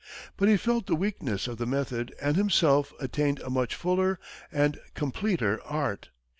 [0.35, 4.17] But he felt the weakness of the method and himself attained a much fuller
[4.51, 6.09] and completer art.